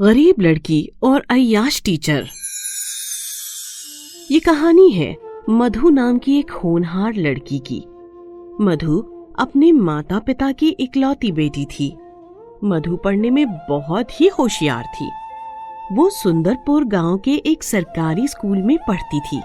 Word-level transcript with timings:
गरीब 0.00 0.34
लड़की 0.40 0.88
और 1.02 1.22
अयाश 1.30 1.82
टीचर। 1.84 2.28
ये 4.30 4.40
कहानी 4.40 4.90
है 4.90 5.16
मधु 5.50 5.90
नाम 5.90 6.18
की 6.18 6.38
एक 6.38 6.50
होनहार 6.50 7.14
लड़की 7.14 7.58
की। 7.58 7.78
मधु 8.64 8.98
अपने 9.38 9.72
माता 9.72 10.18
पिता 10.18 10.52
की 10.52 10.68
इकलौती 10.68 11.32
बेटी 11.32 11.64
थी। 11.64 11.90
मधु 12.64 12.96
पढ़ने 12.96 13.30
में 13.30 13.46
बहुत 13.68 14.20
ही 14.20 14.28
होशियार 14.28 14.84
थी। 14.84 15.10
वो 15.92 16.10
सुंदरपुर 16.10 16.84
गाँव 16.84 17.18
के 17.18 17.34
एक 17.46 17.62
सरकारी 17.62 18.28
स्कूल 18.28 18.62
में 18.62 18.78
पढ़ती 18.88 19.20
थी। 19.20 19.40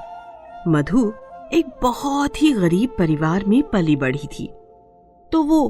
मधु 0.68 1.14
एक 1.54 1.80
बहुत 1.82 2.42
ही 2.42 2.54
गरीब 2.54 2.96
परिवार 3.00 3.46
में 3.46 3.64
पली 3.64 3.96
बढ़ी 3.96 4.28
थी। 4.28 4.50
तो 5.32 5.44
वो 5.44 5.70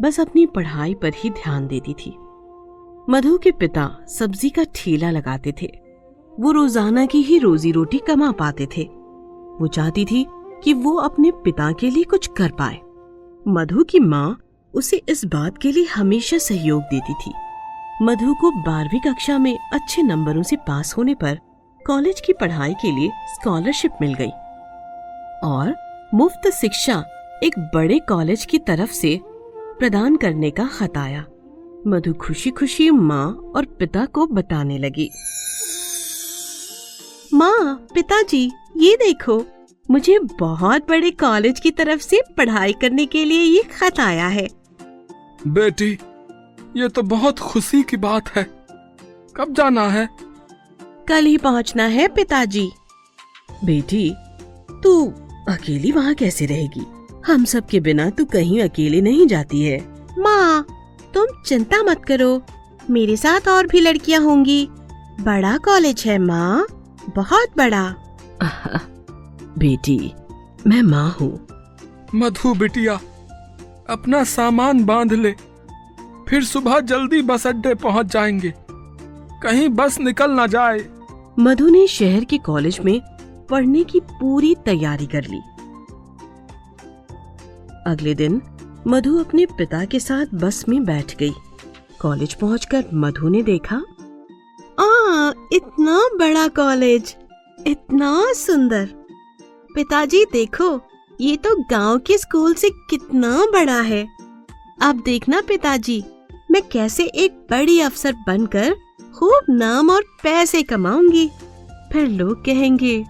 बस 0.00 0.20
अपनी 0.20 0.46
पढ़ाई 0.46 0.94
पर 0.94 1.12
ही 1.16 1.30
ध्यान 1.30 1.66
देती 1.66 1.94
थी। 1.94 2.16
मधु 3.10 3.36
के 3.38 3.50
पिता 3.50 3.88
सब्ज़ी 4.08 4.48
का 4.50 4.62
ठेला 4.74 5.10
लगाते 5.10 5.52
थे। 5.62 5.66
वो 6.40 6.50
रोज़ाना 6.50 7.04
की 7.06 7.20
ही 7.22 7.38
रोजी 7.38 7.72
रोटी 7.72 7.98
कमा 7.98 8.30
पाते 8.32 8.66
थे। 8.66 8.82
वो 9.60 9.66
चाहती 9.66 10.04
थी 10.04 10.24
कि 10.64 10.72
वो 10.74 10.94
अपने 10.98 11.30
पिता 11.44 11.70
के 11.72 11.90
लिए 11.90 12.04
कुछ 12.04 12.26
कर 12.26 12.50
पाए। 12.50 12.78
मधु 13.48 13.84
की 13.84 14.00
माँ 14.00 14.38
उसे 14.74 15.00
इस 15.08 15.24
बात 15.24 15.58
के 15.58 15.72
लिए 15.72 15.84
हमेशा 15.84 16.38
सहयोग 16.38 16.82
देती 16.82 17.14
थी। 17.14 17.32
मधु 18.02 18.34
को 18.34 18.50
बारहवीं 18.62 19.00
कक्षा 19.00 19.38
में 19.38 19.58
अच्छे 19.72 20.02
नंबरों 20.02 20.42
से 20.42 20.56
पास 20.56 20.94
होने 20.96 21.14
पर 21.14 21.38
कॉलेज 21.86 22.20
की 22.20 22.32
पढ़ाई 22.32 22.74
के 22.74 22.92
लिए 22.92 23.10
स्कॉलरशिप 23.34 23.98
मिल 24.00 24.14
गई। 24.14 24.30
और 25.44 25.74
मुफ़्त 26.14 26.50
शिक्षा 26.50 27.04
एक 27.42 27.58
बड़े 27.74 27.98
कॉलेज 27.98 28.44
की 28.44 28.58
तरफ़ 28.58 28.92
से 28.92 29.18
प्रदान 29.78 30.16
करने 30.16 30.50
का 30.50 30.68
खत 30.72 30.96
आया। 30.96 31.24
मधु 31.86 32.12
खुशी 32.14 32.50
खुशी 32.50 32.90
माँ 32.90 33.52
और 33.56 33.64
पिता 33.64 34.04
को 34.04 34.26
बताने 34.26 34.78
लगी। 34.78 35.10
माँ 37.34 37.86
पिताजी 37.94 38.52
ये 38.76 38.96
देखो 38.96 39.44
मुझे 39.90 40.18
बहुत 40.18 40.88
बड़े 40.88 41.10
कॉलेज 41.10 41.60
की 41.60 41.70
तरफ़ 41.70 42.00
से 42.00 42.20
पढ़ाई 42.36 42.72
करने 42.72 43.06
के 43.06 43.24
लिए 43.24 43.42
ये 43.42 43.62
खत 43.62 44.00
आया 44.00 44.26
है। 44.26 44.48
बेटी 45.46 45.98
ये 46.76 46.88
तो 46.88 47.02
बहुत 47.02 47.38
खुशी 47.38 47.82
की 47.82 47.96
बात 47.96 48.28
है। 48.28 48.42
कब 49.36 49.54
जाना 49.54 49.88
है? 49.88 50.08
कल 51.08 51.24
ही 51.24 51.36
पहुँचना 51.36 51.86
है 51.86 52.08
पिताजी। 52.08 52.70
बेटी 53.64 54.14
तू 54.82 55.06
अकेली 55.48 55.92
वहाँ 55.92 56.14
कैसे 56.14 56.46
रहेगी? 56.46 56.86
हम 57.26 57.44
सब 57.44 57.66
के 57.66 57.80
बिना 57.80 58.10
तू 58.10 58.24
कहीं 58.24 58.60
अकेले 58.62 59.00
नहीं 59.00 59.26
जाती 59.26 59.62
है। 59.62 59.78
माँ 60.18 60.66
तुम 61.14 61.26
चिंता 61.46 61.82
मत 61.82 62.04
करो 62.04 62.42
मेरे 62.90 63.16
साथ 63.16 63.48
और 63.48 63.66
भी 63.66 63.80
लड़कियाँ 63.80 64.20
होंगी। 64.22 64.66
बड़ा 65.20 65.56
कॉलेज 65.56 66.02
है 66.06 66.18
माँ 66.18 66.66
बहुत 67.16 67.56
बड़ा। 67.56 67.84
बेटी 69.58 70.12
मैं 70.66 70.82
माँ 70.82 71.16
हूँ। 71.20 71.46
मधु 72.14 72.54
बिटिया 72.54 72.94
अपना 73.90 74.24
सामान 74.24 74.84
बाँध 74.84 75.12
ले 75.12 75.32
फिर 76.28 76.44
सुबह 76.44 76.80
जल्दी 76.80 77.22
बस 77.22 77.46
अड्डे 77.46 77.74
पहुँच 77.74 78.06
जाएँगे। 78.06 78.52
कहीं 79.42 79.68
बस 79.68 79.98
निकल 80.00 80.30
ना 80.30 80.46
जाए। 80.46 80.84
मधु 81.38 81.68
ने 81.68 81.86
शहर 81.86 82.24
के 82.24 82.38
कॉलेज 82.38 82.78
में 82.80 83.00
पढ़ने 83.50 83.84
की 83.84 84.00
पूरी 84.00 84.54
तैयारी 84.64 85.06
कर 85.06 85.24
ली। 85.24 85.40
अगले 87.86 88.14
दिन 88.14 88.40
मधु 88.86 89.18
अपने 89.18 89.46
पिता 89.46 89.84
के 89.84 90.00
साथ 90.00 90.34
बस 90.34 90.64
में 90.68 90.84
बैठ 90.84 91.16
गई। 91.16 91.32
कॉलेज 92.00 92.34
पहुंचकर 92.34 92.84
मधु 92.94 93.28
ने 93.28 93.42
देखा, 93.42 93.76
आ, 94.78 95.32
इतना 95.52 95.98
बड़ा 96.16 96.48
कॉलेज, 96.48 97.14
इतना 97.66 98.32
सुंदर। 98.32 98.88
पिताजी 99.74 100.24
देखो, 100.24 100.80
ये 101.20 101.36
तो 101.36 101.56
गाँव 101.70 101.98
के 101.98 102.18
स्कूल 102.18 102.54
से 102.54 102.70
कितना 102.90 103.44
बड़ा 103.52 103.80
है। 103.80 104.06
अब 104.82 105.02
देखना 105.04 105.40
पिताजी, 105.40 106.02
मैं 106.50 106.62
कैसे 106.68 107.04
एक 107.04 107.46
बड़ी 107.50 107.80
अफसर 107.80 108.14
बनकर 108.26 108.74
खूब 109.18 109.46
नाम 109.50 109.90
और 109.90 110.04
पैसे 110.22 110.62
कमाऊँगी। 110.62 111.30
फिर 111.92 112.08
लोग 112.08 112.44
कहेंगे 112.44 113.04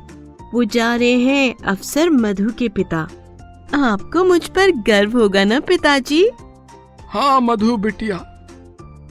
वो 0.54 0.64
जा 0.64 0.94
रहे 0.96 1.12
हैं 1.12 1.54
अफसर 1.64 2.10
मधु 2.10 2.50
के 2.58 2.68
पिता। 2.68 3.08
आपको 3.72 4.24
मुझ 4.24 4.46
पर 4.48 4.70
गर्व 4.86 5.18
होगा 5.18 5.44
ना 5.44 5.60
पिताजी? 5.60 6.22
हाँ 7.08 7.40
मधु 7.40 7.76
बिटिया 7.76 8.16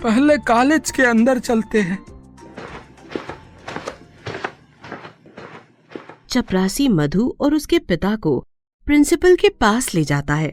पहले 0.03 0.38
कॉलेज 0.38 0.91
के 0.91 1.03
अंदर 1.03 1.40
चलते 1.40 1.81
हैं। 1.81 1.97
चपरासी 6.30 6.88
मधु 6.88 7.36
और 7.41 7.53
उसके 7.53 7.80
पिता 7.80 8.16
को 8.16 8.40
प्रिंसिपल 8.88 9.36
के 9.36 9.50
पास 9.50 9.94
ले 9.96 10.03
जाता 10.03 10.36
है। 10.36 10.50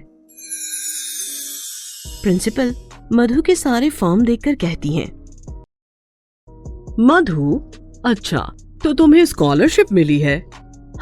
प्रिंसिपल 2.23 2.75
मधु 3.13 3.43
के 3.43 3.55
सारे 3.55 3.91
फॉर्म 3.91 4.25
देखकर 4.25 4.55
कहती 4.55 4.97
हैं। 4.97 5.09
मधु 7.01 7.59
अच्छा 8.07 8.41
तो 8.85 8.93
तुम्हें 8.93 9.25
स्कॉलरशिप 9.25 9.93
मिली 9.93 10.19
है 10.19 10.39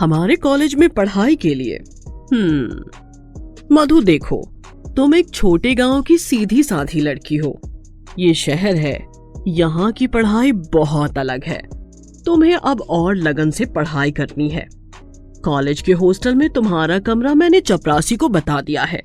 हमारे 0.00 0.36
कॉलेज 0.36 0.75
में 0.75 0.88
पढ़ाई 0.91 1.36
के 1.36 1.54
लिए। 1.54 1.78
हम्म। 2.33 3.75
मधु, 3.75 4.00
देखो, 4.00 4.43
तुम 4.97 5.15
एक 5.15 5.31
छोटे 5.31 5.75
गाँव 5.75 6.03
की 6.03 6.19
सीधी 6.19 6.62
साधी 6.62 7.00
लड़की 7.00 7.37
हो। 7.37 7.61
ये 8.19 8.34
शहर 8.34 8.77
है, 8.77 9.06
यहाँ 9.49 9.93
की 9.93 10.06
पढ़ाई 10.06 10.53
बहुत 10.53 11.19
अलग 11.19 11.44
है। 11.44 11.62
तुम्हें 12.27 12.56
अब 12.56 12.81
और 12.81 13.15
लगन 13.15 13.50
से 13.50 13.65
पढ़ाई 13.65 14.11
करनी 14.11 14.49
है। 14.49 14.69
कॉलेज 15.44 15.81
के 15.81 15.93
हॉस्टल 15.93 16.34
में 16.34 16.50
तुम्हारा 16.50 16.99
कमरा 16.99 17.34
मैंने 17.34 17.61
चपरासी 17.61 18.16
को 18.16 18.28
बता 18.28 18.60
दिया 18.60 18.83
है। 18.83 19.03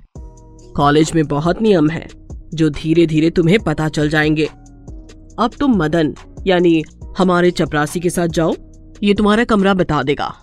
कॉलेज 0.75 1.11
में 1.15 1.25
बहुत 1.25 1.61
नियम 1.61 1.89
है, 1.89 2.07
जो 2.53 2.69
धीरे 2.69 3.05
धीरे 3.05 3.29
तुम्हें 3.29 3.59
पता 3.59 3.89
चल 3.89 4.09
जाएँगे। 4.09 4.45
अब 5.39 5.51
तुम 5.59 5.75
मदन, 5.75 6.15
यानी 6.47 6.83
हमारे 7.17 7.51
चपरासी 7.51 7.99
के 7.99 8.09
साथ 8.09 8.27
जाओ, 8.27 8.53
ये 9.03 9.13
तुम्हारा 9.13 9.43
कमरा 9.43 9.73
बता 9.73 10.03
देगा। 10.03 10.42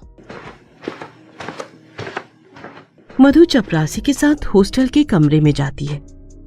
मधु 3.20 3.44
चपरासी 3.44 4.00
के 4.00 4.12
साथ 4.12 4.44
हॉस्टल 4.46 4.86
के 4.88 5.02
कमरे 5.04 5.40
में 5.40 5.52
जाती 5.52 5.86
है। 5.86 5.98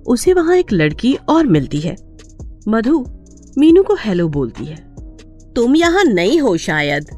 उसे 0.07 0.33
वहाँ 0.33 0.55
एक 0.55 0.71
लड़की 0.73 1.13
और 1.29 1.47
मिलती 1.47 1.79
है। 1.79 1.95
मधु 2.67 3.05
मीनू 3.57 3.83
को 3.83 3.95
हेलो 3.95 4.27
बोलती 4.27 4.65
है। 4.65 4.75
तुम 5.53 5.75
यहाँ 5.75 6.03
नहीं 6.03 6.39
हो 6.41 6.57
शायद। 6.57 7.11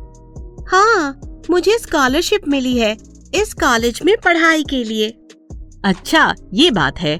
हाँ 0.69 1.19
मुझे 1.49 1.77
स्कॉलरशिप 1.77 2.47
मिली 2.47 2.77
है 2.77 2.91
इस 3.35 3.53
कॉलेज 3.53 3.99
में 4.05 4.15
पढ़ाई 4.25 4.63
के 4.63 4.83
लिए। 4.83 5.09
अच्छा 5.85 6.35
ये 6.53 6.71
बात 6.71 6.99
है। 6.99 7.19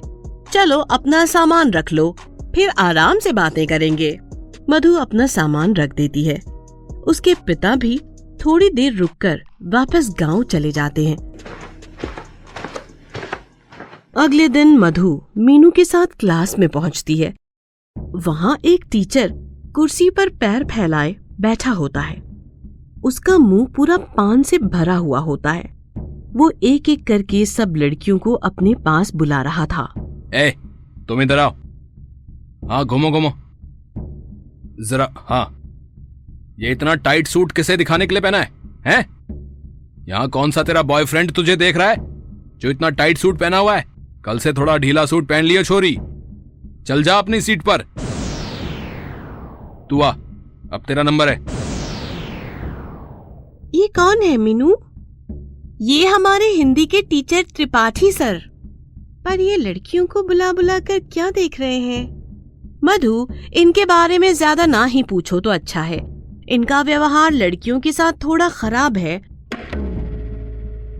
चलो 0.52 0.78
अपना 0.78 1.24
सामान 1.26 1.70
रख 1.70 1.92
लो 1.92 2.16
फिर 2.54 2.68
आराम 2.68 3.18
से 3.18 3.32
बातें 3.32 3.66
करेंगे। 3.66 4.18
मधु 4.70 4.94
अपना 4.94 5.26
सामान 5.26 5.74
रख 5.74 5.94
देती 5.94 6.24
है। 6.24 6.40
उसके 7.08 7.34
पिता 7.34 7.76
भी 7.76 7.98
थोड़ी 8.40 8.70
देर 8.70 8.94
रुककर 8.94 9.42
वापस 9.62 10.14
गाँव 10.20 10.42
चले 10.42 10.72
जाते 10.72 11.06
हैं। 11.06 11.35
अगले 14.18 14.48
दिन 14.48 14.78
मधु 14.78 15.22
मीनू 15.38 15.70
के 15.70 15.84
साथ 15.84 16.06
क्लास 16.06 16.58
में 16.58 16.68
पहुँचती 16.68 17.16
है। 17.16 17.34
वहाँ 17.98 18.58
एक 18.64 18.84
टीचर 18.90 19.32
कुर्सी 19.74 20.10
पर 20.10 20.28
पैर 20.28 20.64
फैलाए 20.64 21.16
बैठा 21.40 21.70
होता 21.70 22.00
है। 22.00 22.22
उसका 23.04 23.38
मुँह 23.38 23.66
पूरा 23.76 23.96
पान 23.96 24.42
से 24.42 24.58
भरा 24.58 24.96
हुआ 24.96 25.18
होता 25.18 25.52
है। 25.52 25.76
वो 26.32 26.52
एक 26.62 26.88
एक 26.88 27.06
करके 27.06 27.46
सब 27.46 27.76
लड़कियों 27.76 28.18
को 28.18 28.32
अपने 28.32 28.74
पास 28.74 29.14
बुला 29.14 29.42
रहा 29.42 29.66
था। 29.66 29.94
ए, 30.34 30.54
तुम 31.08 31.22
इधर 31.22 31.38
आओ। 31.38 31.50
हाँ 32.68 32.84
घूमो 32.84 33.10
घूमो। 33.10 33.32
जरा 34.84 35.12
हाँ। 35.16 35.62
ये 36.58 36.72
इतना 36.72 36.94
टाइट 36.94 37.26
सूट 37.26 37.52
किसे 37.52 37.76
दिखाने 37.76 38.06
के 38.06 38.14
लिए 38.14 38.22
पहना 38.22 38.38
है? 38.38 38.52
हैं? 38.86 39.16
यहाँ 40.08 40.28
कौन 40.28 40.50
सा 40.50 40.62
तेरा 40.62 40.82
बॉयफ्रेंड 40.82 41.32
तुझे 41.32 41.56
देख 41.56 41.76
रहा 41.76 41.88
है? 41.88 41.96
जो 42.58 42.70
इतना 42.70 42.90
टाइट 42.90 43.18
सूट 43.18 43.38
पहना 43.38 43.58
हुआ 43.58 43.76
है? 43.76 43.95
कल 44.26 44.38
से 44.38 44.52
थोड़ा 44.52 44.76
ढीला 44.78 45.06
सूट 45.06 45.28
पहन 45.28 45.44
लियो, 45.44 45.62
छोरी। 45.62 45.96
चल 46.86 47.02
जा 47.02 47.18
अपनी 47.18 47.40
सीट 47.40 47.62
पर। 47.62 47.82
तू 49.90 50.00
आ, 50.00 50.10
अब 50.72 50.84
तेरा 50.88 51.02
नंबर 51.02 51.28
है। 51.28 51.36
ये 53.74 53.86
कौन 53.86 54.22
है, 54.22 54.36
मीनू? 54.36 54.76
ये 55.80 56.06
हमारे 56.06 56.46
हिंदी 56.46 56.86
के 56.86 57.02
टीचर 57.02 57.42
त्रिपाठी 57.42 58.12
सर। 58.12 58.38
पर 59.24 59.40
ये 59.40 59.56
लड़कियों 59.56 60.06
को 60.06 60.22
बुला 60.22 60.52
बुला 60.52 60.78
कर 60.78 60.98
क्या 60.98 61.30
देख 61.30 61.60
रहे 61.60 61.78
हैं? 61.78 62.04
मधु, 62.84 63.28
इनके 63.52 63.84
बारे 63.84 64.18
में 64.18 64.32
ज़्यादा 64.34 64.66
ना 64.66 64.84
ही 64.84 65.02
पूछो 65.02 65.40
तो 65.40 65.50
अच्छा 65.50 65.82
है। 65.82 66.00
इनका 66.48 66.82
व्यवहार 66.82 67.32
लड़कियों 67.32 67.80
के 67.80 67.92
साथ 67.92 68.12
थोड़ा 68.12 68.48
खराब 68.48 68.96
है। 68.96 69.18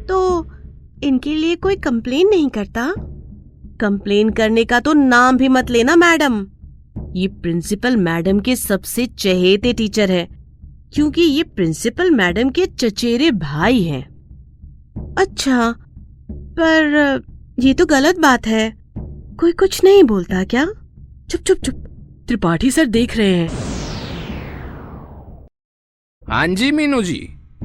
तो 0.07 0.47
इनके 1.03 1.35
लिए 1.35 1.57
कोई 1.57 1.77
कंप्लेन 1.77 2.29
नहीं 2.29 2.49
करता? 2.49 2.95
कंप्लेन 3.77 4.31
करने 4.31 4.65
का 4.65 4.81
तो 4.81 4.93
नाम 4.93 5.37
भी 5.37 5.49
मत 5.49 5.71
लेना, 5.71 5.97
मैडम। 5.97 6.47
ये 7.17 7.29
प्रिंसिपल 7.29 7.97
मैडम 7.97 8.41
के 8.41 8.57
सबसे 8.57 9.07
चहेते 9.07 9.73
टीचर 9.73 10.11
है, 10.11 10.27
क्योंकि 10.95 11.23
ये 11.23 11.43
प्रिंसिपल 11.43 12.11
मैडम 12.11 12.51
के 12.51 12.67
चचेरे 12.67 13.31
भाई 13.31 13.83
हैं। 13.83 14.03
अच्छा 15.19 15.75
पर, 16.31 17.23
ये 17.59 17.75
तो 17.75 17.87
गलत 17.87 18.19
बात 18.19 18.47
है। 18.47 18.71
कोई 19.41 19.53
कुछ 19.53 19.83
नहीं 19.85 20.03
बोलता 20.05 20.45
क्या? 20.45 20.65
चुप 21.31 21.41
चुप 21.41 21.59
चुप। 21.59 21.83
त्रिपाठी 22.27 22.71
सर 22.71 22.87
देख 22.87 23.17
रहे 23.17 23.35
हैं। 23.35 23.49
हाँ 26.23 26.47
जी, 26.47 26.71
मीनू 26.71 27.03
जी। 27.03 27.19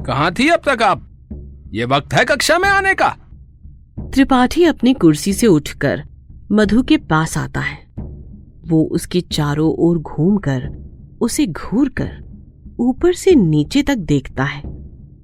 कहाँ 0.06 0.32
थी 0.32 0.48
अब 0.48 0.62
तक 0.68 0.82
आप? 0.82 1.08
ये 1.72 1.84
वक्त 1.84 2.14
है 2.14 2.24
कक्षा 2.24 2.58
में 2.58 2.68
आने 2.68 2.94
का। 2.94 3.16
त्रिपाठी 4.14 4.64
अपनी 4.64 4.94
कुर्सी 4.94 5.32
से 5.32 5.46
उठकर 5.46 6.02
मधु 6.52 6.82
के 6.82 6.96
पास 6.96 7.38
आता 7.38 7.60
है। 7.60 7.78
वो 8.66 8.82
उसके 8.84 9.20
चारों 9.20 9.74
ओर 9.78 9.98
घूमकर 9.98 10.68
उसे 11.20 11.46
घूर 11.46 11.88
कर 11.88 12.10
ऊपर 12.78 13.12
से 13.12 13.34
नीचे 13.34 13.82
तक 13.82 13.94
देखता 13.94 14.44
है 14.44 14.62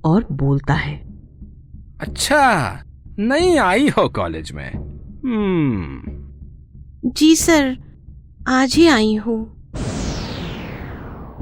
और 0.04 0.26
बोलता 0.32 0.74
है। 0.74 0.96
अच्छा 2.00 2.82
नहीं 3.18 3.58
आई 3.58 3.88
हो 3.88 4.08
कॉलेज 4.08 4.52
में। 4.52 4.70
हम्म। 5.24 7.10
जी 7.10 7.36
सर 7.36 7.76
आज 8.48 8.74
ही 8.74 8.88
आई 8.88 9.14
हूँ। 9.14 9.70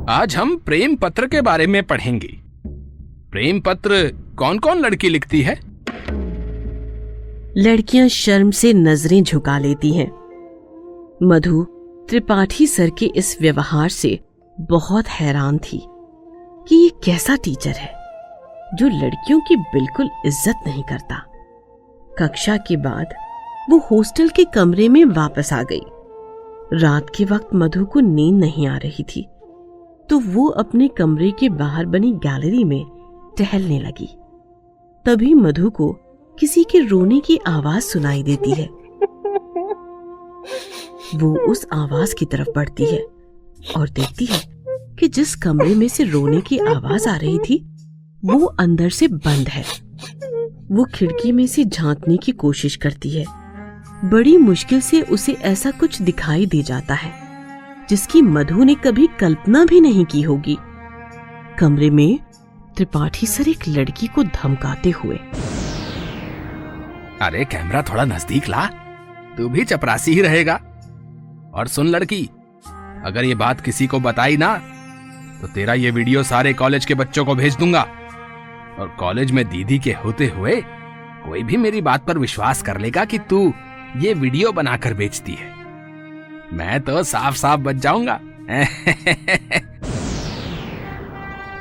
आज 0.09 0.37
हम 0.37 0.57
प्रेम 0.57 0.97
पत्र 0.97 1.27
के 1.27 1.41
बारे 1.41 1.67
में 1.67 1.83
पढ़ेंगे। 1.83 2.41
प्रेम 3.31 3.61
पत्र 3.61 4.13
कौन 4.39 4.59
कौन 4.59 4.79
लड़की 4.79 5.09
लिखती 5.09 5.43
है? 5.43 5.75
लड़कियाँ 7.56 8.08
शर्म 8.08 8.50
से 8.50 8.73
नज़रें 8.75 9.23
झुका 9.23 9.58
लेती 9.58 9.93
हैं। 9.93 10.08
मधु 11.23 11.62
त्रिपाठी 12.08 12.67
सर 12.67 12.91
के 12.99 13.06
इस 13.17 13.37
व्यवहार 13.41 13.88
से 13.88 14.19
बहुत 14.58 15.08
हैरान 15.11 15.58
थी 15.58 15.81
कि 16.67 16.76
ये 16.76 16.91
कैसा 17.05 17.37
टीचर 17.44 17.70
है, 17.70 17.88
जो 18.75 18.88
लड़कियों 18.88 19.41
की 19.41 19.56
बिल्कुल 19.56 20.11
इज़्ज़त 20.26 20.67
नहीं 20.67 20.82
करता। 20.82 21.23
कक्षा 22.11 22.56
के 22.58 22.76
बाद 22.79 23.14
वो 23.70 23.79
हॉस्टल 23.91 24.29
के 24.29 24.44
कमरे 24.55 24.88
में 24.88 25.05
वापस 25.06 25.52
आ 25.52 25.62
गई। 25.62 25.82
रात 26.75 27.11
के 27.17 27.25
वक्त 27.25 27.55
मधु 27.55 27.85
को 27.85 28.00
नींद 28.02 28.41
नहीं 28.41 28.67
आ 28.69 28.76
रही 28.79 29.05
थी 29.06 29.26
तो 30.09 30.19
वो 30.26 30.49
अपने 30.61 30.88
कमरे 30.88 31.31
के 31.31 31.49
बाहर 31.50 31.87
बनी 31.87 32.12
गैलरी 32.23 32.64
में 32.64 32.85
टहलने 33.38 33.81
लगी। 33.81 34.17
तभी 35.05 35.35
मधु 35.37 35.70
को 35.70 35.97
किसी 36.41 36.65
के 36.65 36.79
रोने 36.79 37.21
की 37.21 37.38
आवाज़ 37.47 37.83
सुनाई 37.83 38.23
देती 38.23 38.50
है। 38.50 38.67
वो 41.15 41.50
उस 41.50 41.67
आवाज़ 41.73 42.15
की 42.15 42.25
तरफ़ 42.25 42.49
बढ़ती 42.56 42.85
है 42.85 43.06
और 43.77 43.88
देखती 43.88 44.25
है 44.25 44.41
कि 44.99 45.09
जिस 45.09 45.35
कमरे 45.35 45.75
में 45.75 45.88
से 45.88 46.05
रोने 46.05 46.41
की 46.41 46.59
आवाज़ 46.59 47.09
आ 47.09 47.17
रही 47.17 47.38
थी, 47.38 47.67
वो 48.25 48.44
अंदर 48.44 48.91
से 48.91 49.09
बंद 49.09 49.49
है। 49.49 49.65
वो 50.71 50.85
खिड़की 50.94 51.33
में 51.33 51.47
से 51.47 51.65
झांकने 51.65 52.17
की 52.17 52.33
कोशिश 52.33 52.77
करती 52.77 53.11
है। 53.11 53.25
बड़ी 54.05 54.37
मुश्किल 54.37 54.81
से 54.81 55.03
उसे 55.03 55.33
ऐसा 55.33 55.71
कुछ 55.71 56.03
दिखाई 56.03 56.47
दे 56.47 56.62
जाता 56.62 56.94
है, 56.94 57.12
जिसकी 57.88 58.23
मधु 58.23 58.65
ने 58.65 58.75
कभी 58.75 59.09
कल्पना 59.21 59.65
भी 59.65 59.81
नहीं 59.81 60.05
की 60.05 60.23
होगी। 60.23 60.56
कमरे 61.59 61.91
में 61.91 62.19
त्रिपाठी 62.77 63.27
सर 63.27 63.49
एक 63.49 63.69
लड़की 63.69 64.06
को 64.06 64.23
धमकाते 64.23 64.91
हुए 64.91 65.19
अरे, 67.23 67.45
कैमरा 67.45 67.83
थोड़ा 67.83 68.05
नज़दीक 68.05 68.49
ला। 68.49 68.71
तू 69.37 69.49
भी 69.49 69.65
चपरासी 69.65 70.13
ही 70.13 70.21
रहेगा। 70.21 70.61
और 71.55 71.69
सुन 71.69 71.87
लड़की, 71.87 72.31
अगर 73.05 73.25
ये 73.25 73.35
बात 73.35 73.61
किसी 73.61 73.87
को 73.87 74.01
बताई 74.01 74.37
ना 74.37 74.63
तो 75.41 75.47
तेरा 75.47 75.75
ये 75.75 75.91
वीडियो 75.91 76.23
सारे 76.23 76.53
कॉलेज 76.53 76.85
के 76.85 76.95
बच्चों 76.95 77.25
को 77.25 77.35
भेज 77.35 77.57
दूँगा। 77.57 77.87
और 78.79 78.97
कॉलेज 78.99 79.31
में 79.31 79.49
दीदी 79.49 79.79
के 79.79 79.93
होते 79.93 80.27
हुए, 80.27 80.65
कोई 81.25 81.43
भी 81.43 81.57
मेरी 81.57 81.81
बात 81.81 82.07
पर 82.07 82.19
विश्वास 82.19 82.63
कर 82.63 82.79
लेगा 82.79 83.05
कि 83.05 83.19
तू 83.19 83.55
ये 83.97 84.15
वीडियो 84.15 84.53
बनाकर 84.53 84.95
बेचती 84.95 85.33
है। 85.33 85.55
मैं 86.53 86.81
तो 86.81 87.03
साफ़ 87.03 87.37
साफ़ 87.37 87.61
बच 87.61 87.77
जाऊँगा। 87.77 88.21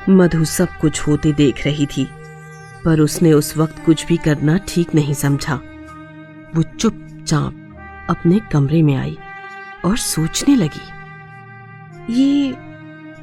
मधु 0.10 0.46
सब 0.46 0.68
कुछ 0.82 1.02
होते 1.02 1.34
देख 1.34 1.66
रही 1.66 1.86
थी। 1.86 2.10
पर 2.86 3.00
उसने 3.00 3.32
उस 3.34 3.56
वक्त 3.58 3.84
कुछ 3.86 4.06
भी 4.06 4.18
करना 4.18 4.58
ठीक 4.68 4.96
नहीं 4.96 5.14
समझा। 5.14 5.56
वो 6.56 6.62
चुपचाप 6.62 8.08
अपने 8.10 8.40
कमरे 8.52 8.82
में 8.82 8.96
आई 8.96 9.18
और 9.86 9.98
सोचने 9.98 10.56
लगी। 10.56 12.14
ये 12.14 12.56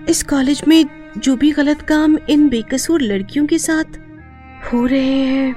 इस 0.09 0.23
कॉलेज 0.23 0.63
में 0.69 0.85
जो 1.19 1.37
भी 1.37 1.51
गलत 1.51 1.83
काम 1.83 2.17
इन 2.29 2.49
बेकसूर 2.49 3.03
लड़कियों 3.03 3.47
के 3.47 3.59
साथ 3.59 3.99
हो 4.65 4.85
रहे 4.87 5.25
हैं, 5.25 5.55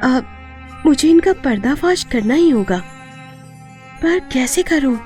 अब 0.00 0.82
मुझे 0.86 1.08
इनका 1.08 1.32
पर्दाफाश 1.32 2.04
करना 2.04 2.34
ही 2.34 2.50
होगा। 2.50 2.78
पर 4.02 4.18
कैसे 4.32 4.62
करूँ? 4.62 4.96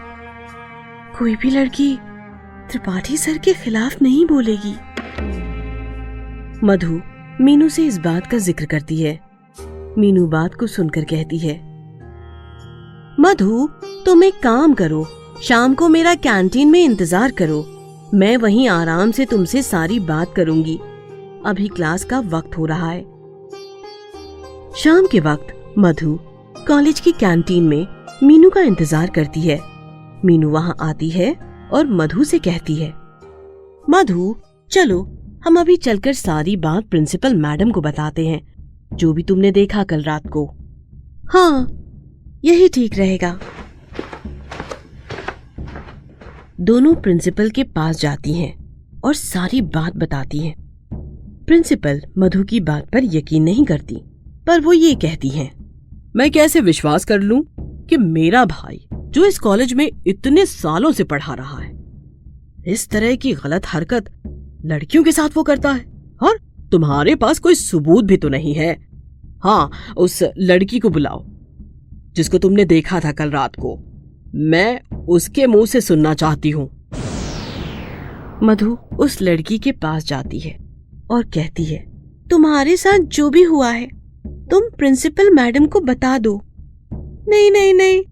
कोई 1.18 1.36
भी 1.36 1.50
लड़की 1.50 1.96
त्रिपाठी 2.70 3.16
सर 3.16 3.38
के 3.38 3.54
खिलाफ 3.54 4.02
नहीं 4.02 4.26
बोलेगी। 4.26 4.74
मधु 6.66 7.00
मीनू 7.40 7.68
से 7.68 7.84
इस 7.86 7.98
बात 7.98 8.26
का 8.26 8.38
ज़िक्र 8.38 8.64
करती 8.64 9.00
है। 9.00 9.18
मीनू 9.98 10.26
बात 10.26 10.54
को 10.54 10.66
सुनकर 10.66 11.04
कहती 11.04 11.38
है, 11.38 11.54
मधु, 13.20 13.68
तुम 14.06 14.22
एक 14.24 14.38
काम 14.42 14.74
करो, 14.74 15.04
शाम 15.42 15.74
को 15.74 15.88
मेरा 15.88 16.14
कैंटीन 16.16 16.70
में 16.70 16.80
इंतज़ार 16.80 17.32
करो। 17.32 17.64
मैं 18.14 18.36
वहीं 18.36 18.68
आराम 18.68 19.10
से 19.10 19.24
तुमसे 19.24 19.62
सारी 19.62 19.98
बात 20.00 20.32
करूँगी। 20.36 20.76
अभी 21.46 21.68
क्लास 21.68 22.04
का 22.04 22.20
वक्त 22.26 22.56
हो 22.58 22.66
रहा 22.66 22.90
है। 22.90 23.02
शाम 24.74 25.06
के 25.06 25.20
वक्त 25.20 25.74
मधु 25.78 26.18
कॉलेज 26.68 27.00
की 27.00 27.12
कैंटीन 27.12 27.64
में 27.64 27.86
मीनू 28.22 28.50
का 28.50 28.60
इंतज़ार 28.62 29.10
करती 29.10 29.40
है। 29.40 29.60
मीनू 30.24 30.50
वहाँ 30.50 30.76
आती 30.80 31.10
है 31.10 31.34
और 31.72 31.86
मधु 31.92 32.24
से 32.24 32.38
कहती 32.38 32.74
है, 32.74 32.92
मधु, 33.84 34.34
चलो 34.70 35.06
हम 35.46 35.58
अभी 35.60 35.76
चलकर 35.76 36.12
सारी 36.12 36.56
बात 36.56 36.84
प्रिंसिपल 36.84 37.34
मैडम 37.34 37.70
को 37.70 37.80
बताते 37.80 38.26
हैं 38.26 38.40
जो 38.92 39.12
भी 39.12 39.22
तुमने 39.22 39.50
देखा 39.52 39.84
कल 39.84 40.02
रात 40.02 40.26
को। 40.26 40.44
हाँ 41.30 41.66
यही 42.44 42.68
ठीक 42.68 42.96
रहेगा। 42.98 43.30
दोनों 46.60 46.94
प्रिंसिपल 46.94 47.50
के 47.50 47.62
पास 47.62 48.00
जाती 48.00 48.32
हैं 48.32 48.52
और 49.04 49.14
सारी 49.14 49.60
बात 49.60 49.96
बताती 49.96 50.38
हैं। 50.38 50.54
प्रिंसिपल 51.46 52.02
मधु 52.18 52.42
की 52.44 52.60
बात 52.60 52.90
पर 52.90 53.04
यकीन 53.04 53.42
नहीं 53.42 53.64
करती 53.64 54.02
पर 54.46 54.60
वो 54.60 54.72
ये 54.72 54.94
कहती 54.94 55.28
हैं 55.28 55.50
मैं 56.16 56.30
कैसे 56.30 56.60
विश्वास 56.60 57.04
कर 57.04 57.20
लूँ 57.20 57.42
कि 57.86 57.96
मेरा 57.96 58.44
भाई 58.44 58.86
जो 58.92 59.26
इस 59.26 59.38
कॉलेज 59.38 59.74
में 59.74 59.90
इतने 60.06 60.46
सालों 60.46 60.92
से 60.92 61.04
पढ़ा 61.04 61.34
रहा 61.34 61.58
है 61.58 61.74
इस 62.66 62.88
तरह 62.88 63.16
की 63.16 63.32
गलत 63.34 63.66
हरकत 63.66 64.10
लड़कियों 64.66 65.02
के 65.04 65.12
साथ 65.12 65.36
वो 65.36 65.42
करता 65.42 65.72
है। 65.72 65.84
और 66.22 66.38
तुम्हारे 66.72 67.14
पास 67.14 67.38
कोई 67.38 67.54
सबूत 67.54 68.04
भी 68.04 68.16
तो 68.16 68.28
नहीं 68.28 68.54
है। 68.54 68.76
हाँ 69.42 69.70
उस 69.96 70.22
लड़की 70.38 70.78
को 70.78 70.88
बुलाओ, 70.90 71.24
जिसको 72.12 72.38
तुमने 72.38 72.64
देखा 72.64 73.00
था 73.00 73.12
कल 73.12 73.30
रात 73.30 73.56
को। 73.56 73.76
मैं 74.34 74.80
उसके 75.08 75.46
मुँह 75.46 75.66
से 75.66 75.80
सुनना 75.80 76.14
चाहती 76.14 76.50
हूँ। 76.50 76.68
मधु 78.42 78.76
उस 78.98 79.20
लड़की 79.22 79.58
के 79.58 79.72
पास 79.72 80.04
जाती 80.04 80.38
है 80.38 80.56
और 81.10 81.22
कहती 81.24 81.64
है, 81.64 81.78
तुम्हारे 82.30 82.76
साथ 82.76 82.98
जो 82.98 83.28
भी 83.30 83.42
हुआ 83.42 83.70
है, 83.70 83.86
तुम 84.50 84.68
प्रिंसिपल 84.78 85.30
मैडम 85.30 85.66
को 85.66 85.80
बता 85.80 86.16
दो। 86.18 86.40
नहीं 86.92 87.50
नहीं 87.50 87.72
नहीं, 87.74 88.02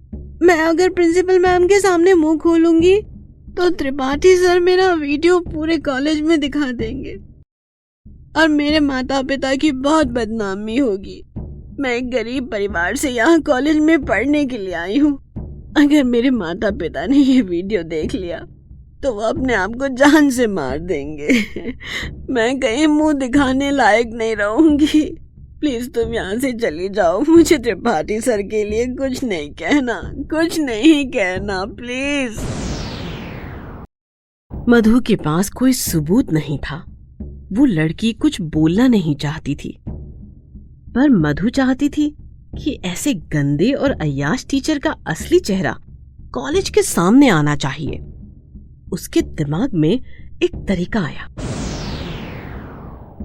मैं 0.43 0.61
अगर 0.61 0.91
प्रिंसिपल 0.91 1.39
मैम 1.39 1.67
के 1.67 1.81
सामने 1.81 2.15
मुँह 2.15 2.39
खोलूँगी 2.39 2.95
तो 3.57 3.69
त्रिपाठी 3.71 4.37
सर 4.37 4.61
मेरा 4.61 4.93
वीडियो 4.93 5.39
पूरे 5.41 5.77
कॉलेज 5.79 6.21
में 6.21 6.39
दिखा 6.41 6.71
देंगे। 6.73 7.15
और 8.37 8.49
मेरे 8.49 8.81
माता 8.81 9.21
पिता 9.23 9.55
की 9.55 9.71
बहुत 9.73 10.07
बदनामी 10.07 10.77
होगी। 10.77 11.23
मैं 11.81 11.95
एक 11.97 12.11
गरीब 12.11 12.51
परिवार 12.51 12.97
से 12.97 13.11
यहाँ 13.11 13.41
कॉलेज 13.41 13.79
में 13.79 14.05
पढ़ने 14.05 14.45
के 14.47 14.59
लिए 14.59 14.73
आई 14.73 14.99
हूँ। 14.99 15.13
अगर 15.77 16.05
मेरे 16.05 16.31
माता 16.31 16.71
पिता 16.71 17.07
ने 17.07 17.19
ये 17.19 17.41
वीडियो 17.43 17.83
देख 17.83 18.15
लिया 18.15 18.39
तो 19.03 19.13
वो 19.13 19.21
अपने 19.21 19.55
आप 19.55 19.75
को 19.75 19.89
जान 19.89 20.31
से 20.31 20.47
मार 20.47 20.79
देंगे। 20.79 21.29
मैं 22.31 22.59
कहीं 22.61 22.87
मुँह 22.87 23.13
दिखाने 23.13 23.71
लायक 23.71 24.11
नहीं 24.15 24.37
रहूँगी। 24.37 25.05
प्लीज़ 25.61 25.91
तुम 25.91 26.15
यहाँ 26.15 26.39
से 26.39 26.53
चली 26.53 26.89
जाओ। 26.89 27.23
मुझे 27.29 27.59
त्रिपाठी 27.59 28.21
सर 28.21 28.43
के 28.43 28.65
लिए 28.65 28.87
कुछ 28.87 29.25
नहीं 29.25 29.51
कहना। 29.53 30.01
कुछ 30.31 30.59
नहीं 30.61 31.05
कहना, 31.11 31.65
प्लीज़। 31.65 32.63
मधु 34.68 35.00
के 35.00 35.16
पास 35.16 35.50
कोई 35.50 35.73
सबूत 35.73 36.33
नहीं 36.33 36.59
था। 36.59 36.85
वो 37.52 37.64
लड़की 37.64 38.12
कुछ 38.12 38.40
बोलना 38.40 38.87
नहीं 38.88 39.16
चाहती 39.16 39.54
थी। 39.54 39.78
पर 40.94 41.11
मधु 41.11 41.49
चाहती 41.49 41.88
थी 41.88 42.16
कि 42.59 42.80
ऐसे 42.85 43.14
गंदे 43.14 43.73
और 43.73 43.90
अयाश 43.90 44.47
टीचर 44.50 44.78
का 44.78 44.97
असली 45.06 45.38
चेहरा 45.38 45.78
कॉलेज 46.35 46.71
के 46.71 46.83
सामने 46.83 47.28
आना 47.28 47.56
चाहिए। 47.56 48.04
उसके 48.92 49.23
दिमाग 49.23 49.75
में 49.75 50.00
एक 50.42 50.64
तरीका 50.68 51.00
आया। 51.00 51.28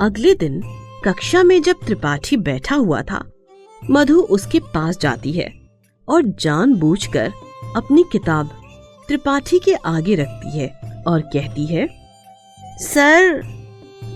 अगले 0.02 0.34
दिन 0.34 0.62
कक्षा 1.06 1.44
में 1.44 1.62
जब 1.62 1.76
त्रिपाठी 1.86 2.38
बैठा 2.38 2.76
हुआ 2.76 3.02
था, 3.02 3.32
मधु 3.90 4.20
उसके 4.20 4.60
पास 4.60 5.00
जाती 5.02 5.32
है 5.32 5.54
और 6.10 6.22
जानबूझकर 6.24 7.32
अपनी 7.76 8.04
किताब 8.12 8.48
त्रिपाठी 9.08 9.60
के 9.60 9.74
आगे 9.74 10.16
रखती 10.16 10.60
है। 10.60 10.79
और 11.08 11.22
कहती 11.22 11.66
है, 11.66 11.88
सर, 12.82 13.42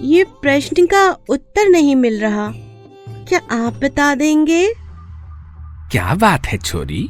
ये 0.02 0.24
प्रश्न 0.24 0.86
का 0.86 1.18
उत्तर 1.30 1.70
नहीं 1.70 1.96
मिल 1.96 2.20
रहा। 2.22 2.52
क्या 3.28 3.40
आप 3.68 3.74
बता 3.74 4.16
देंगे? 4.16 4.74
क्या 5.92 6.14
बात 6.16 6.46
है 6.46 6.58
छोरी? 6.58 7.10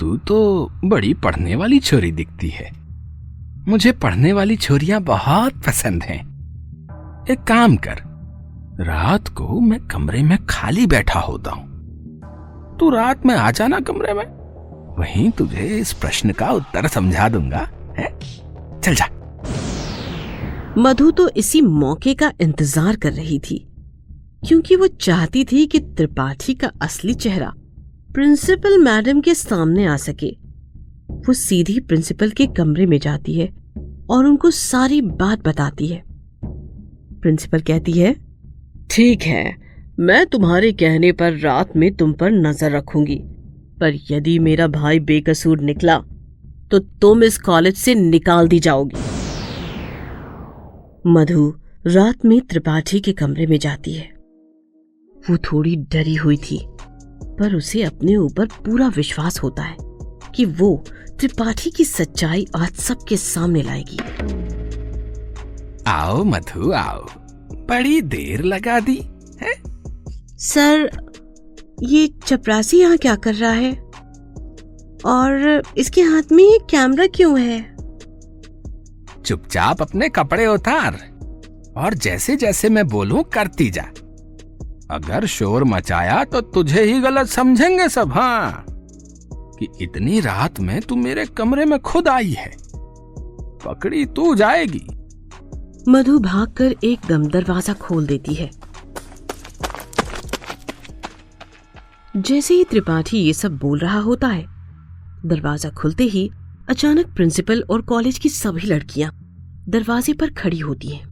तू 0.00 0.16
तो 0.16 0.70
बड़ी 0.84 1.14
पढ़ने 1.14 1.56
वाली 1.56 1.78
छोरी 1.80 2.12
दिखती 2.12 2.48
है। 2.48 2.70
मुझे 3.68 3.92
पढ़ने 3.92 4.32
वाली 4.32 4.56
छोरियाँ 4.56 5.00
बहुत 5.00 5.52
पसंद 5.66 6.02
हैं। 6.02 6.20
एक 7.30 7.40
काम 7.40 7.76
कर, 7.76 8.02
रात 8.80 9.28
को 9.28 9.60
मैं 9.60 9.80
कमरे 9.80 10.22
में 10.22 10.38
खाली 10.46 10.86
बैठा 10.86 11.20
होता 11.20 11.50
हूँ। 11.50 11.68
तू 12.80 12.90
रात 12.90 13.26
में 13.26 13.34
आ 13.34 13.50
जाना 13.50 13.80
कमरे 13.80 14.14
में। 14.14 14.24
वहीं 14.98 15.30
तुझे 15.30 15.66
इस 15.78 15.92
प्रश्न 15.92 16.32
का 16.32 16.50
उत्तर 16.50 16.86
समझा 16.86 17.28
दूँगा, 17.28 17.68
है? 17.98 18.18
चल 18.80 18.94
जा। 18.94 19.06
मधु 20.78 21.10
तो 21.10 21.28
इसी 21.36 21.60
मौके 21.60 22.14
का 22.14 22.32
इंतज़ार 22.40 22.96
कर 22.96 23.12
रही 23.12 23.38
थी, 23.40 23.58
क्योंकि 24.42 24.76
वो 24.76 24.86
चाहती 24.86 25.44
थी 25.44 25.66
कि 25.66 25.78
त्रिपाठी 25.80 26.54
का 26.54 26.70
असली 26.82 27.14
चेहरा 27.16 27.52
प्रिंसिपल 28.14 28.78
मैडम 28.78 29.20
के 29.20 29.34
सामने 29.34 29.86
आ 29.86 29.96
सके। 29.98 30.30
वो 31.26 31.32
सीधी 31.34 31.78
प्रिंसिपल 31.80 32.30
के 32.30 32.46
कमरे 32.56 32.86
में 32.86 32.98
जाती 32.98 33.34
है 33.34 33.48
और 34.10 34.26
उनको 34.26 34.50
सारी 34.50 35.00
बात 35.00 35.46
बताती 35.46 35.86
है। 35.86 36.02
प्रिंसिपल 37.22 37.60
कहती 37.62 37.92
है, 37.92 38.14
ठीक 38.90 39.22
है, 39.22 39.56
मैं 40.00 40.24
तुम्हारे 40.26 40.72
कहने 40.74 41.12
पर 41.12 41.36
रात 41.38 41.76
में 41.76 41.92
तुम 41.94 42.12
पर 42.12 42.30
नज़र 42.32 42.70
रखूँगी, 42.70 43.16
पर 43.80 43.98
यदि 44.10 44.38
मेरा 44.38 44.66
भाई 44.68 45.00
बेकसूर 45.00 45.60
निकला 45.62 45.96
तो 46.70 46.78
तुम 46.78 47.24
इस 47.24 47.38
कॉलेज 47.38 47.76
से 47.76 47.94
निकाल 47.94 48.48
दी 48.48 48.58
जाओगी। 48.58 49.00
मधु 51.06 51.54
रात 51.86 52.24
में 52.24 52.40
त्रिपाठी 52.40 53.00
के 53.00 53.12
कमरे 53.12 53.46
में 53.46 53.58
जाती 53.58 53.92
है। 53.92 54.12
वो 55.30 55.36
थोड़ी 55.36 55.76
डरी 55.76 56.14
हुई 56.14 56.36
थी 56.36 56.66
पर 57.38 57.54
उसे 57.54 57.82
अपने 57.82 58.16
ऊपर 58.16 58.46
पूरा 58.46 58.88
विश्वास 58.88 59.42
होता 59.42 59.62
है 59.62 59.76
कि 60.34 60.44
वो 60.44 60.84
त्रिपाठी 61.20 61.70
की 61.70 61.84
सच्चाई 61.84 62.46
आज 62.56 62.70
सबके 62.70 63.16
सामने 63.16 63.62
लाएगी। 63.62 63.98
आओ 65.86 66.24
मधु 66.24 66.72
आओ। 66.72 67.06
बड़ी 67.68 68.00
देर 68.02 68.42
लगा 68.42 68.80
दी 68.80 69.00
है? 69.42 69.54
सर 70.38 70.90
ये 71.82 72.06
चपरासी 72.26 72.80
यहाँ 72.80 72.96
क्या 72.98 73.14
कर 73.16 73.34
रहा 73.34 73.50
है? 73.50 73.89
और 75.06 75.62
इसके 75.78 76.02
हाथ 76.02 76.32
में 76.32 76.44
ये 76.44 76.58
कैमरा 76.70 77.06
क्यों 77.06 77.40
है? 77.40 77.60
चुपचाप 79.24 79.82
अपने 79.82 80.08
कपड़े 80.08 80.46
उतार 80.46 80.98
और 81.76 81.94
जैसे 81.94 82.36
जैसे 82.36 82.68
मैं 82.68 82.86
बोलूँ 82.88 83.22
करती 83.24 83.70
जा। 83.70 83.82
अगर 84.90 85.26
शोर 85.26 85.64
मचाया 85.64 86.24
तो 86.24 86.40
तुझे 86.40 86.82
ही 86.82 87.00
गलत 87.00 87.26
समझेंगे 87.26 87.88
सब 87.88 88.12
हाँ। 88.12 88.64
कि 89.58 89.68
इतनी 89.80 90.20
रात 90.20 90.60
में 90.60 90.80
तू 90.80 90.96
मेरे 90.96 91.26
कमरे 91.26 91.64
में 91.64 91.78
खुद 91.78 92.08
आई 92.08 92.30
है। 92.30 92.50
पकड़ी 93.64 94.06
तू 94.06 94.34
जाएगी। 94.34 94.86
मधु 95.88 96.18
भागकर 96.18 96.74
एकदम 96.84 97.26
दरवाज़ा 97.26 97.72
खोल 97.72 98.06
देती 98.06 98.34
है। 98.34 98.50
जैसे 102.16 102.54
ही 102.54 102.64
त्रिपाठी 102.64 103.18
ये 103.18 103.32
सब 103.32 103.58
बोल 103.58 103.78
रहा 103.78 103.98
होता 103.98 104.28
है 104.28 104.59
दरवाज़ा 105.26 105.70
खुलते 105.70 106.04
ही 106.04 106.30
अचानक 106.68 107.06
प्रिंसिपल 107.06 107.64
और 107.70 107.82
कॉलेज 107.82 108.18
की 108.18 108.28
सभी 108.28 108.66
लड़कियाँ 108.66 109.10
दरवाजे 109.68 110.12
पर 110.12 110.30
खड़ी 110.32 110.58
होती 110.58 110.88
हैं। 110.88 111.08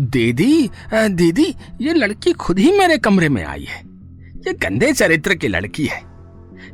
दीदी 0.00 0.70
दीदी 0.94 1.54
ये 1.80 1.92
लड़की 1.92 2.32
खुद 2.34 2.58
ही 2.58 2.72
मेरे 2.72 2.98
कमरे 2.98 3.28
में 3.28 3.42
आई 3.44 3.64
है। 3.64 3.80
ये 4.46 4.52
गंदे 4.52 4.92
चरित्र 4.92 5.34
की 5.34 5.48
लड़की 5.48 5.86
है। 5.86 6.02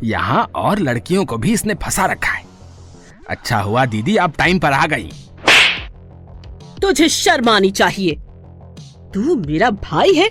यहाँ 0.05 0.43
और 0.57 0.79
लड़कियों 0.79 1.25
को 1.25 1.39
भी 1.39 1.53
इसने 1.53 1.75
फंसा 1.75 2.07
रखा 2.07 2.33
है। 2.33 2.45
अच्छा 3.29 3.61
हुआ 3.61 3.85
दीदी 3.87 4.17
आप 4.17 4.37
टाइम 4.39 4.59
पर 4.59 4.73
आ 4.73 4.87
गई। 4.87 5.11
तुझे 6.83 7.09
शर्म 7.09 7.49
आनी 7.49 7.71
चाहिए। 7.71 8.15
तू 9.15 9.35
मेरा 9.37 9.71
भाई 9.71 10.15
है। 10.15 10.29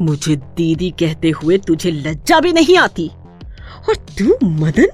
मुझे 0.00 0.36
दीदी 0.36 0.90
कहते 0.98 1.30
हुए 1.32 1.58
तुझे 1.58 1.90
लज्जा 1.90 2.40
भी 2.40 2.52
नहीं 2.52 2.76
आती। 2.78 3.10
और 3.88 3.96
तू 4.18 4.36
मदन? 4.44 4.86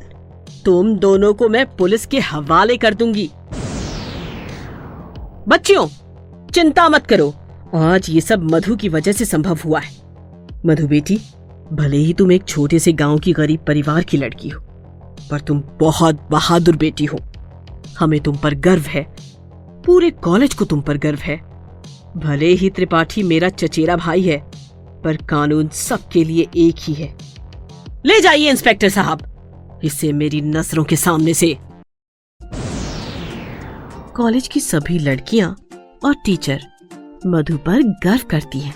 तुम 0.64 0.94
दोनों 0.94 1.32
को 1.34 1.48
मैं 1.48 1.64
पुलिस 1.76 2.06
के 2.06 2.18
हवाले 2.20 2.76
कर 2.76 2.94
दूँगी। 2.94 3.30
बच्चियों, 5.48 5.86
चिंता 6.52 6.88
मत 6.88 7.06
करो। 7.06 7.32
आज 7.74 8.10
ये 8.10 8.20
सब 8.20 8.42
मधु 8.52 8.76
की 8.76 8.88
वजह 8.88 9.12
से 9.12 9.24
संभव 9.24 9.58
हुआ 9.64 9.80
है। 9.80 9.96
मधु 10.66 10.86
बेटी, 10.88 11.18
भले 11.72 11.96
ही 11.96 12.12
तुम 12.14 12.32
एक 12.32 12.44
छोटे 12.44 12.78
से 12.78 12.92
गाँव 12.92 13.18
की 13.18 13.32
गरीब 13.32 13.60
परिवार 13.66 14.02
की 14.02 14.16
लड़की 14.16 14.48
हो, 14.48 14.60
पर 15.30 15.40
तुम 15.40 15.62
बहुत 15.80 16.28
बहादुर 16.30 16.76
बेटी 16.76 17.04
हो। 17.04 17.18
हमें 17.98 18.18
तुम 18.20 18.36
पर 18.36 18.54
गर्व 18.54 18.82
है। 18.82 19.06
पूरे 19.86 20.10
कॉलेज 20.10 20.54
को 20.54 20.64
तुम 20.64 20.80
पर 20.80 20.98
गर्व 20.98 21.18
है। 21.18 21.36
भले 22.16 22.46
ही 22.46 22.70
त्रिपाठी 22.70 23.22
मेरा 23.22 23.48
चचेरा 23.48 23.96
भाई 23.96 24.22
है, 24.22 24.38
पर 25.04 25.16
कानून 25.26 25.68
सबके 25.68 26.24
लिए 26.24 26.46
एक 26.56 26.74
ही 26.80 26.94
है। 26.94 27.14
ले 28.06 28.20
जाइए, 28.20 28.50
इंस्पेक्टर 28.50 28.88
साहब। 28.88 29.80
इसे 29.84 30.12
मेरी 30.12 30.40
नज़रों 30.40 30.84
के 30.84 30.96
सामने 30.96 31.34
से। 31.34 31.56
कॉलेज 34.16 34.48
की 34.48 34.60
सभी 34.60 34.98
लड़कियाँ 34.98 35.56
और 36.04 36.14
टीचर 36.24 36.60
मधु 37.26 37.56
पर 37.56 37.82
गर्व 38.04 38.22
करती 38.30 38.60
हैं। 38.60 38.74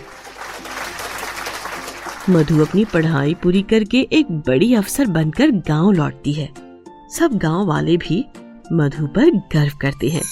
मधु 2.30 2.60
अपनी 2.64 2.84
पढ़ाई 2.84 3.34
पूरी 3.34 3.62
करके 3.62 4.00
एक 4.12 4.32
बड़ी 4.48 4.74
अफसर 4.74 5.06
बनकर 5.06 5.50
गाँव 5.68 5.90
लौटती 5.90 6.32
है। 6.32 6.48
सब 7.18 7.38
गाँव 7.38 7.66
वाले 7.66 7.96
भी 7.96 8.24
मधु 8.72 9.06
पर 9.06 9.30
गर्व 9.30 9.78
करते 9.80 10.08
हैं। 10.08 10.22